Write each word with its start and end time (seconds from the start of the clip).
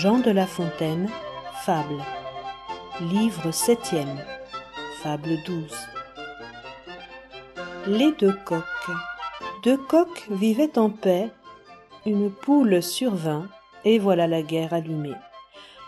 Jean 0.00 0.20
de 0.20 0.30
La 0.30 0.46
Fontaine, 0.46 1.08
Fable. 1.64 2.00
Livre 3.00 3.50
septième. 3.50 4.16
Fable 5.02 5.42
douze. 5.44 5.88
Les 7.88 8.12
deux 8.12 8.36
coqs. 8.44 8.62
Deux 9.64 9.76
coqs 9.76 10.28
vivaient 10.30 10.78
en 10.78 10.88
paix. 10.88 11.30
Une 12.06 12.30
poule 12.30 12.80
survint, 12.80 13.48
et 13.84 13.98
voilà 13.98 14.28
la 14.28 14.42
guerre 14.42 14.72
allumée. 14.72 15.16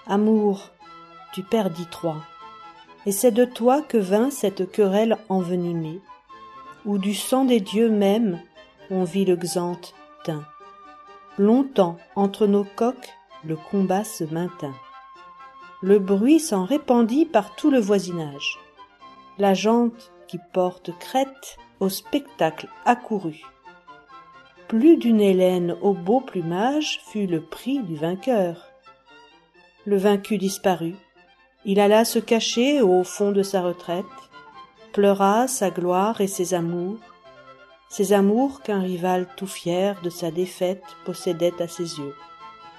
Amour, 0.08 0.70
tu 1.32 1.44
perdis 1.44 1.86
trois. 1.86 2.18
Et 3.06 3.12
c'est 3.12 3.30
de 3.30 3.44
toi 3.44 3.80
que 3.80 3.98
vint 3.98 4.30
cette 4.30 4.72
querelle 4.72 5.18
envenimée, 5.28 6.00
où 6.84 6.98
du 6.98 7.14
sang 7.14 7.44
des 7.44 7.60
dieux 7.60 7.90
même 7.90 8.40
on 8.90 9.04
vit 9.04 9.24
le 9.24 9.36
xanthe 9.36 9.94
teint. 10.24 10.44
Longtemps 11.38 11.96
entre 12.16 12.48
nos 12.48 12.64
coqs 12.64 13.14
le 13.44 13.56
combat 13.56 14.04
se 14.04 14.24
maintint. 14.24 14.74
Le 15.82 15.98
bruit 15.98 16.40
s'en 16.40 16.64
répandit 16.64 17.24
par 17.24 17.56
tout 17.56 17.70
le 17.70 17.80
voisinage. 17.80 18.58
La 19.38 19.54
jante 19.54 20.12
qui 20.28 20.38
porte 20.52 20.96
crête 20.98 21.56
au 21.80 21.88
spectacle 21.88 22.68
accourut. 22.84 23.42
Plus 24.68 24.96
d'une 24.98 25.20
hélène 25.20 25.76
au 25.80 25.94
beau 25.94 26.20
plumage 26.20 27.00
fut 27.06 27.26
le 27.26 27.40
prix 27.40 27.80
du 27.80 27.96
vainqueur. 27.96 28.68
Le 29.86 29.96
vaincu 29.96 30.36
disparut. 30.36 30.96
Il 31.64 31.80
alla 31.80 32.04
se 32.04 32.18
cacher 32.18 32.80
au 32.82 33.02
fond 33.02 33.32
de 33.32 33.42
sa 33.42 33.62
retraite, 33.62 34.04
pleura 34.92 35.48
sa 35.48 35.70
gloire 35.70 36.20
et 36.20 36.26
ses 36.26 36.54
amours, 36.54 36.98
ses 37.88 38.12
amours 38.12 38.62
qu'un 38.62 38.80
rival 38.80 39.26
tout 39.36 39.46
fier 39.46 40.00
de 40.02 40.10
sa 40.10 40.30
défaite 40.30 40.84
possédait 41.04 41.60
à 41.60 41.66
ses 41.66 41.98
yeux. 41.98 42.14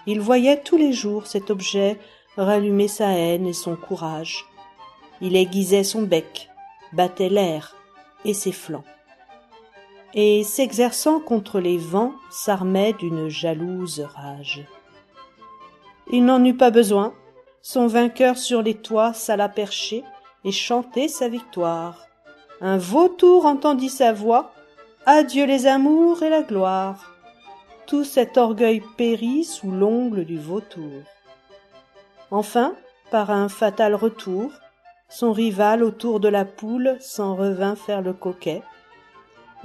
Il 0.08 0.20
voyait 0.20 0.62
tous 0.62 0.78
les 0.78 0.94
jours 0.94 1.28
cet 1.28 1.52
objet 1.52 2.00
rallumer 2.38 2.88
sa 2.88 3.10
haine 3.10 3.46
et 3.46 3.54
son 3.54 3.76
courage. 3.76 4.46
Il 5.22 5.36
aiguisait 5.36 5.84
son 5.84 6.02
bec, 6.02 6.50
battait 6.94 7.30
l'air 7.30 7.76
et 8.26 8.34
ses 8.34 8.52
flancs. 8.52 8.84
Et 10.14 10.44
s'exerçant 10.44 11.20
contre 11.20 11.60
les 11.60 11.78
vents, 11.78 12.14
s'armait 12.30 12.94
d'une 12.94 13.30
jalouse 13.30 14.02
rage. 14.16 14.66
Il 16.12 16.26
n'en 16.26 16.44
eut 16.44 16.58
pas 16.58 16.72
besoin. 16.72 17.14
Son 17.62 17.88
vainqueur 17.88 18.38
sur 18.38 18.62
les 18.62 18.74
toits 18.74 19.14
s'alla 19.14 19.48
percher 19.48 20.04
et 20.44 20.52
chanter 20.52 21.08
sa 21.08 21.30
victoire. 21.30 22.08
Un 22.60 22.78
vautour 22.78 23.46
entendit 23.46 23.90
sa 23.90 24.12
voix. 24.12 24.52
Adieu 25.06 25.46
les 25.46 25.68
amours 25.68 26.24
et 26.24 26.30
la 26.30 26.42
gloire 26.42 27.11
tout 27.92 28.06
cet 28.06 28.38
orgueil 28.38 28.82
périt 28.96 29.44
sous 29.44 29.70
l'ongle 29.70 30.24
du 30.24 30.40
vautour. 30.40 31.04
Enfin, 32.32 32.74
par 33.10 33.32
un 33.32 33.50
fatal 33.50 33.96
retour, 33.96 34.50
son 35.10 35.34
rival 35.34 35.84
autour 35.84 36.22
de 36.22 36.30
la 36.30 36.46
poule 36.46 36.96
s'en 37.02 37.36
revint 37.36 37.76
faire 37.76 38.02
le 38.02 38.14
coquet. 38.14 38.62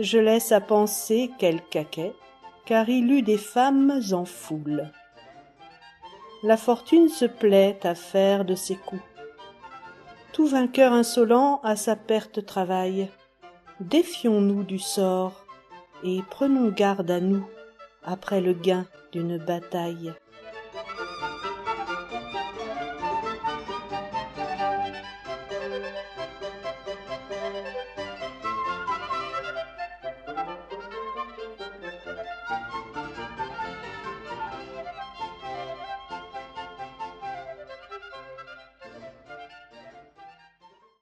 Je 0.01 0.19
laisse 0.19 0.51
à 0.51 0.61
penser 0.61 1.31
quel 1.39 1.63
caquet, 1.63 2.15
car 2.65 2.89
il 2.89 3.13
eut 3.13 3.23
des 3.23 3.39
femmes 3.39 4.01
en 4.11 4.25
foule. 4.25 4.91
La 6.43 6.57
fortune 6.57 7.09
se 7.09 7.27
plaît 7.27 7.79
à 7.85 7.95
faire 7.95 8.45
de 8.45 8.57
ses 8.57 8.75
coups. 8.75 9.05
Tout 10.33 10.49
vainqueur 10.49 10.93
insolent 10.93 11.61
à 11.63 11.77
sa 11.77 11.95
perte 11.95 12.45
travaille. 12.45 13.09
Défions-nous 13.79 14.65
du 14.65 14.81
sort, 14.81 15.45
et 16.03 16.23
prenons 16.29 16.71
garde 16.71 17.13
à 17.13 17.21
nous 17.21 17.47
après 18.07 18.41
le 18.41 18.55
gain 18.55 18.87
d'une 19.13 19.37
bataille. 19.37 20.15